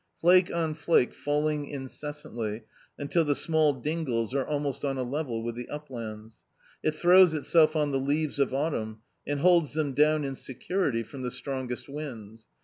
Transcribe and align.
Flake 0.17 0.51
on 0.51 0.73
flake 0.73 1.13
falling 1.13 1.67
incessantly, 1.67 2.63
until 2.97 3.23
the 3.23 3.35
small 3.35 3.71
dingles 3.73 4.33
are 4.33 4.43
almost 4.47 4.83
on 4.83 4.97
a 4.97 5.03
level 5.03 5.43
with 5.43 5.53
the 5.53 5.69
uplands. 5.69 6.39
It 6.81 6.95
throws 6.95 7.35
itself 7.35 7.75
on 7.75 7.91
the 7.91 7.99
leaves 7.99 8.39
of 8.39 8.51
Autumn, 8.51 9.01
and 9.27 9.41
holds 9.41 9.75
them 9.75 9.93
down 9.93 10.23
in 10.25 10.33
se 10.33 10.55
curity 10.55 11.03
from 11.05 11.21
the 11.21 11.29
strongest 11.29 11.87
winds. 11.87 12.47